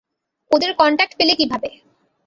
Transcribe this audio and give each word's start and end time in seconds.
ওদের 0.51 0.71
কন্ট্যাক্ট 0.75 1.13
পেলে 1.19 1.33
কীভাবে? 1.35 1.69